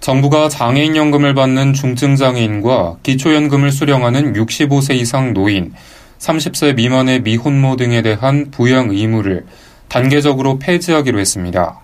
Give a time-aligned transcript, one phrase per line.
[0.00, 5.72] 정부가 장애인연금을 받는 중증장애인과 기초연금을 수령하는 65세 이상 노인,
[6.18, 9.46] 30세 미만의 미혼모 등에 대한 부양 의무를
[9.88, 11.80] 단계적으로 폐지하기로 했습니다.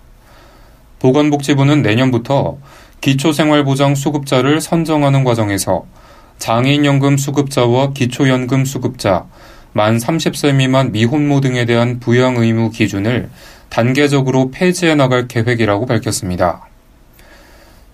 [0.98, 2.58] 보건복지부는 내년부터
[3.00, 5.84] 기초생활보장 수급자를 선정하는 과정에서
[6.38, 9.26] 장애인연금 수급자와 기초연금 수급자,
[9.72, 13.30] 만 30세 미만 미혼모 등에 대한 부양 의무 기준을
[13.68, 16.71] 단계적으로 폐지해 나갈 계획이라고 밝혔습니다.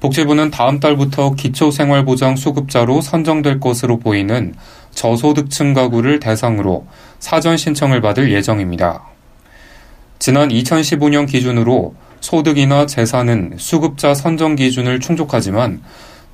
[0.01, 4.55] 복지부는 다음 달부터 기초생활보장 수급자로 선정될 것으로 보이는
[4.93, 6.87] 저소득층 가구를 대상으로
[7.19, 9.05] 사전 신청을 받을 예정입니다.
[10.19, 15.83] 지난 2015년 기준으로 소득이나 재산은 수급자 선정 기준을 충족하지만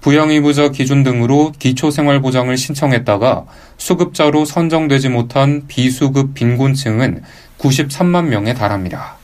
[0.00, 3.46] 부양의무자 기준 등으로 기초생활보장을 신청했다가
[3.78, 7.22] 수급자로 선정되지 못한 비수급 빈곤층은
[7.58, 9.23] 93만 명에 달합니다.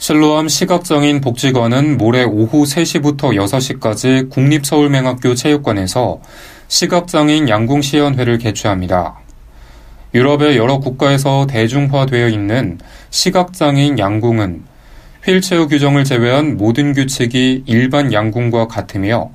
[0.00, 6.22] 실로암 시각장애인 복지관은 모레 오후 3시부터 6시까지 국립서울맹학교 체육관에서
[6.68, 9.20] 시각장애인 양궁시연회를 개최합니다.
[10.14, 12.78] 유럽의 여러 국가에서 대중화되어 있는
[13.10, 14.62] 시각장애인 양궁은
[15.22, 19.30] 휠체어 규정을 제외한 모든 규칙이 일반 양궁과 같으며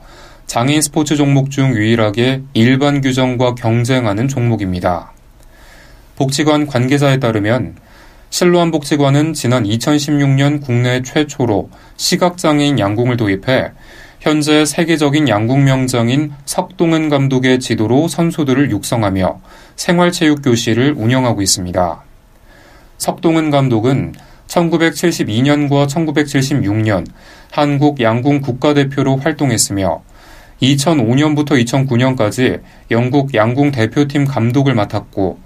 [0.48, 5.14] 장애인 스포츠 종목 중 유일하게 일반 규정과 경쟁하는 종목입니다.
[6.16, 7.85] 복지관 관계자에 따르면
[8.36, 13.72] 실로암 복지관은 지난 2016년 국내 최초로 시각장애인 양궁을 도입해
[14.20, 19.40] 현재 세계적인 양궁 명장인 석동은 감독의 지도로 선수들을 육성하며
[19.78, 22.04] 생활체육 교실을 운영하고 있습니다.
[22.98, 24.16] 석동은 감독은
[24.48, 27.08] 1972년과 1976년
[27.52, 30.04] 한국 양궁 국가대표로 활동했으며
[30.62, 32.60] 2005년부터 2009년까지
[32.92, 35.45] 영국 양궁 대표팀 감독을 맡았고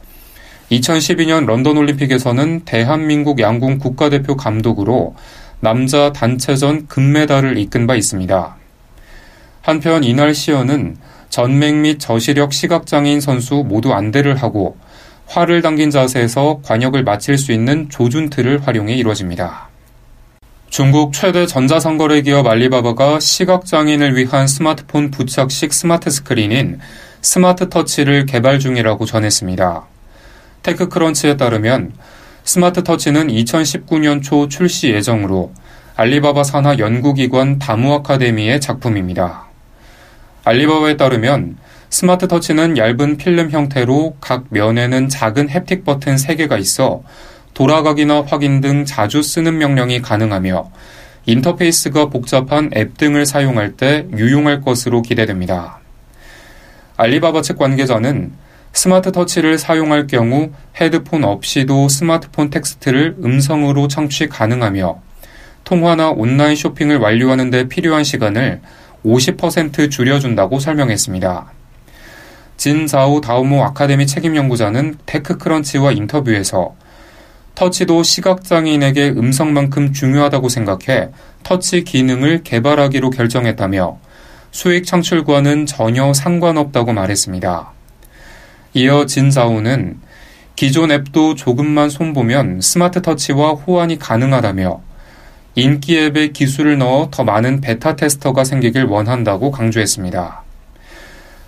[0.71, 5.15] 2012년 런던 올림픽에서는 대한민국 양궁 국가대표 감독으로
[5.59, 8.55] 남자 단체전 금메달을 이끈 바 있습니다.
[9.61, 10.97] 한편 이날 시연은
[11.29, 14.77] 전맹 및 저시력 시각장애인 선수 모두 안대를 하고
[15.27, 19.69] 활을 당긴 자세에서 과녁을 맞힐 수 있는 조준틀을 활용해 이루어집니다.
[20.69, 26.79] 중국 최대 전자상거래 기업 알리바바가 시각장애인을 위한 스마트폰 부착식 smart screen인
[27.21, 29.98] 스마트 터치를 개발 중이라고 전했습니다.
[30.63, 31.93] 테크크런치에 따르면
[32.43, 35.51] 스마트 터치는 2019년 초 출시 예정으로
[35.95, 39.45] 알리바바 산하 연구기관 다모 아카데미의 작품입니다.
[40.45, 41.57] 알리바바에 따르면
[41.89, 47.03] 스마트 터치는 얇은 필름 형태로 각 면에는 작은 haptic 버튼 3개가 있어
[47.53, 50.71] 돌아가기나 확인 등 자주 쓰는 명령이 가능하며
[51.25, 55.79] 인터페이스가 복잡한 앱 등을 사용할 때 유용할 것으로 기대됩니다.
[56.97, 58.31] 알리바바 측 관계자는
[58.73, 65.01] 스마트 터치를 사용할 경우 헤드폰 없이도 스마트폰 텍스트를 음성으로 청취 가능하며
[65.63, 68.61] 통화나 온라인 쇼핑을 완료하는 데 필요한 시간을
[69.05, 71.51] 50% 줄여준다고 설명했습니다.
[72.57, 76.75] 진자오 다모 아카데미 책임 연구자는 테크크런치와 인터뷰에서
[77.55, 81.09] 터치도 시각장애인에게 음성만큼 중요하다고 생각해
[81.43, 83.99] 터치 기능을 개발하기로 결정했다며
[84.51, 87.78] 수익 창출과는 전혀 상관없다고 말했습니다.
[88.73, 89.97] 이어 진자오는
[90.55, 94.81] 기존 앱도 조금만 손보면 스마트 터치와 호환이 가능하다며
[95.55, 100.43] 인기 앱에 기술을 넣어 더 많은 beta tester가 생기길 원한다고 강조했습니다.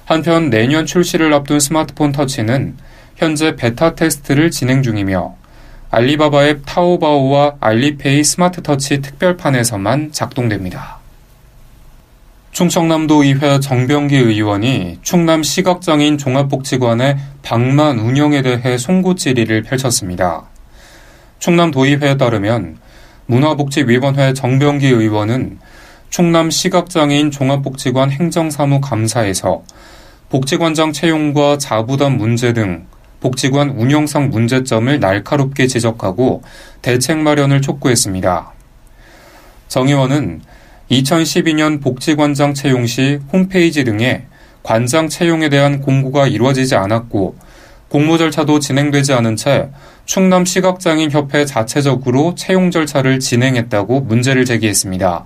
[0.06, 2.76] 한편 내년 출시를 앞둔 스마트폰 터치는
[3.16, 5.36] 현재 beta test를 진행 중이며
[5.92, 11.01] 알리바바 앱 타오바오와 알리페이 스마트 터치 특별판에서만 작동됩니다.
[12.52, 20.50] 충청남도 의회 정병기 의원이 충남 시각장애인 종합복지관의 방만 운영에 대해 송구 질의를 펼쳤습니다.
[21.40, 22.78] 충남도의회에 따르면
[23.28, 25.60] 문화복지위원회 정병기 의원은
[26.10, 29.64] 충남 시각장애인 종합복지관 행정사무 감사에서
[30.30, 32.86] 복지관장 채용과 자부담 문제 등
[33.22, 36.42] 복지관 운영상 문제점을 날카롭게 지적하고
[36.82, 38.52] 대책 마련을 촉구했습니다.
[39.70, 40.42] 정 의원은
[40.92, 44.26] 2012년 복지관장 채용 시 홈페이지 등에
[44.62, 47.36] 관장 채용에 대한 공고가 이루어지지 않았고
[47.88, 49.70] 공모 절차도 진행되지 않은 채
[50.06, 55.26] 충남 시각장애인 협회 자체적으로 채용 절차를 진행했다고 문제를 제기했습니다.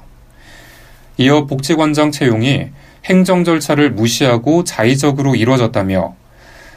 [1.17, 2.67] 이어 복지관장 채용이
[3.05, 6.15] 행정 절차를 무시하고 자의적으로 이루어졌다며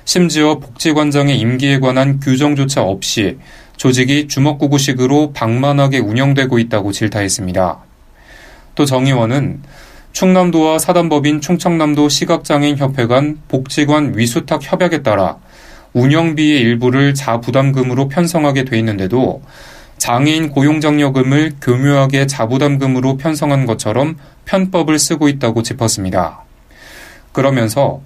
[0.05, 3.39] 심지어 복지관장의 임기에 관한 규정조차 없이
[3.77, 7.88] 조직이 주먹구구식으로 방만하게 운영되고 있다고 질타했습니다.
[8.79, 9.61] 또 정 의원은
[10.13, 15.39] 충남도와 사단법인 충청남도 시각장애인협회 간 복지관 위수탁 협약에 따라
[15.95, 19.43] 운영비의 일부를 자부담금으로 편성하게 돼 있는데도
[19.97, 26.45] 장애인 고용장려금을 교묘하게 자부담금으로 편성한 것처럼 편법을 쓰고 있다고 짚었습니다.
[27.33, 28.01] 그러면서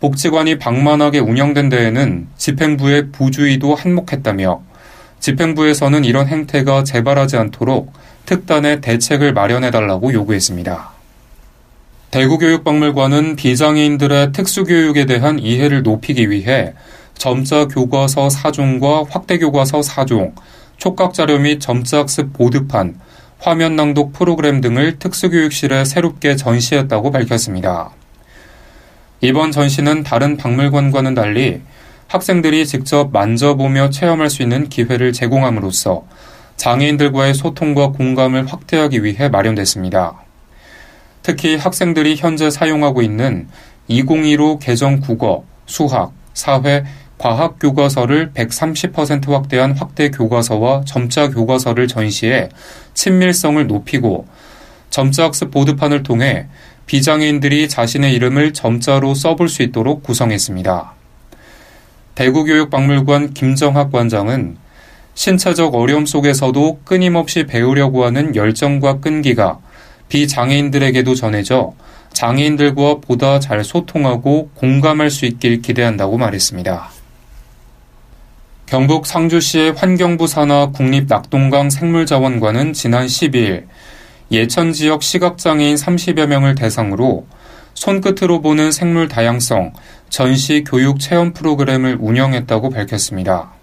[0.00, 4.62] 복지관이 방만하게 운영된 데에는 집행부의 부주의도 한몫했다며
[5.20, 7.92] 집행부에서는 이런 행태가 재발하지 않도록
[8.26, 10.90] 특단의 대책을 마련해달라고 요구했습니다.
[12.10, 16.74] 대구교육박물관은 비장애인들의 특수교육에 대한 이해를 높이기 위해
[17.14, 20.34] 점자 교과서 4종과 확대 교과서 4종,
[20.76, 22.98] 촉각 자료 및 점자 학습 보드판,
[23.38, 27.90] 화면 낭독 프로그램 등을 특수교육실에 새롭게 전시했다고 밝혔습니다.
[29.20, 31.60] 이번 전시는 다른 박물관과는 달리
[32.08, 36.04] 학생들이 직접 만져보며 체험할 수 있는 기회를 제공함으로써
[36.56, 40.22] 장애인들과의 소통과 공감을 확대하기 위해 마련됐습니다.
[41.22, 43.48] 특히 학생들이 현재 사용하고 있는
[43.88, 46.84] 2015 개정 국어, 수학, 사회,
[47.18, 52.48] 과학 교과서를 130% 확대한 확대 교과서와 점자 교과서를 전시해
[52.94, 54.26] 친밀성을 높이고
[54.90, 56.46] 점자 학습 보드판을 통해
[56.86, 60.92] 비장애인들이 자신의 이름을 점자로 써볼 수 있도록 구성했습니다.
[62.14, 64.56] 대구교육박물관 김정학 관장은
[65.16, 69.58] 신체적 어려움 속에서도 끊임없이 배우려고 하는 열정과 끈기가
[70.08, 71.72] 비장애인들에게도 전해져
[72.12, 76.90] 장애인들과 보다 잘 소통하고 공감할 수 있길 기대한다고 말했습니다.
[78.66, 83.64] 경북 상주시의 환경부 산하 국립낙동강 생물자원관은 지난 12일
[84.30, 87.26] 예천 지역 시각장애인 30여 명을 대상으로
[87.74, 89.72] 손끝으로 보는 생물 다양성
[90.10, 93.55] 전시 교육 체험 프로그램을 운영했다고 밝혔습니다.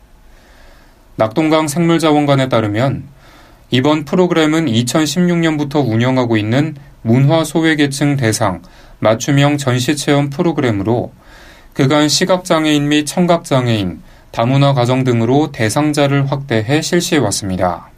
[1.15, 3.04] 낙동강 생물자원관에 따르면
[3.69, 8.62] 이번 프로그램은 2016년부터 운영하고 있는 문화 소외계층 대상
[9.00, 11.12] 맞춤형 전시 체험 프로그램으로
[11.74, 14.01] 그간 시각장애인 및 청각장애인,
[14.31, 17.89] 다문화 가정 등으로 대상자를 확대해 실시해 왔습니다.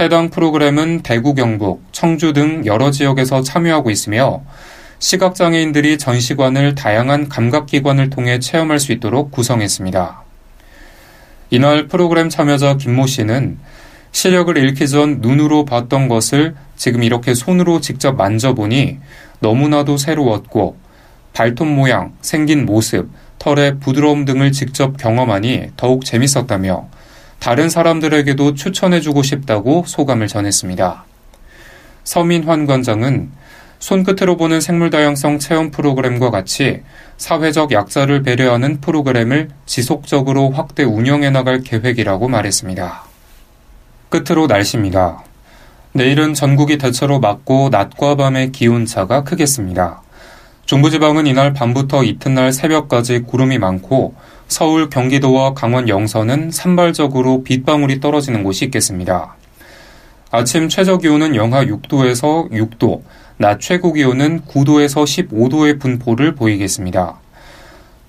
[0.00, 4.42] 해당 프로그램은 대구 경북, 청주 등 여러 지역에서 참여하고 있으며
[4.98, 10.23] 시각장애인들이 전시관을 다양한 감각기관을 통해 체험할 수 있도록 구성했습니다.
[11.50, 13.58] 이날 프로그램 참여자 김모 씨는
[14.12, 18.98] 시력을 잃기 전 눈으로 봤던 것을 지금 이렇게 손으로 직접 만져보니
[19.40, 20.76] 너무나도 새로웠고
[21.32, 26.88] 발톱 모양, 생긴 모습, 털의 부드러움 등을 직접 경험하니 더욱 재밌었다며
[27.40, 31.04] 다른 사람들에게도 추천해주고 싶다고 소감을 전했습니다.
[32.04, 33.30] 서민환 관장은
[33.80, 36.82] 손끝으로 보는 생물 다양성 체험 프로그램과 같이
[37.16, 43.04] 사회적 약자를 배려하는 프로그램을 지속적으로 확대 운영해 나갈 계획이라고 말했습니다.
[44.08, 45.22] 끝으로 날씨입니다.
[45.92, 50.02] 내일은 전국이 대체로 맑고 낮과 밤의 기온차가 크겠습니다.
[50.66, 54.14] 중부지방은 이날 밤부터 이튿날 새벽까지 구름이 많고
[54.48, 59.36] 서울, 경기도와 강원 영서는 산발적으로 빗방울이 떨어지는 곳이 있겠습니다.
[60.30, 63.02] 아침 최저 기온은 영하 6도에서 6도,
[63.36, 67.18] 낮 최고 기온은 9도에서 15도의 분포를 보이겠습니다.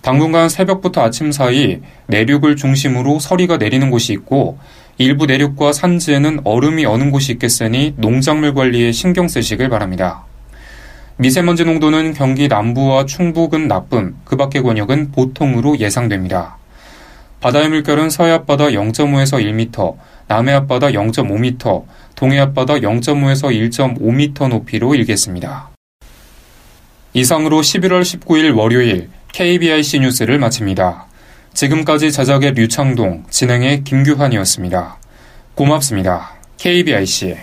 [0.01, 4.59] 당분간 새벽부터 아침 사이 내륙을 중심으로 서리가 내리는 곳이 있고
[4.99, 10.23] 일부 내륙과 산지에는 얼음이 어는 곳이 있겠으니 농작물 관리에 신경 쓰시길 바랍니다.
[11.17, 16.57] 미세먼지 농도는 경기 남부와 충북은 나쁨, 그 밖의 권역은 보통으로 예상됩니다.
[17.41, 19.95] 바다의 물결은 서해 앞바다 0.5에서 1m,
[20.27, 21.83] 남해 앞바다 0.5m,
[22.15, 25.69] 동해 앞바다 0.5에서 1.5m 높이로 일겠습니다.
[27.13, 31.07] 이상으로 11월 19일 월요일 KBIC 뉴스를 마칩니다.
[31.53, 34.97] 지금까지 제작의 류창동, 진행의 김규환이었습니다.
[35.55, 36.31] 고맙습니다.
[36.57, 37.35] KBIC